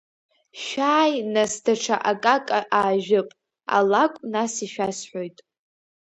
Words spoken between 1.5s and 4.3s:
даҽа акака аажәып, алакә